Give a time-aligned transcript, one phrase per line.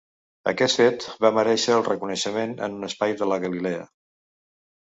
[0.51, 3.87] Aquest fet va merèixer el reconeixement en un espai de la galilea.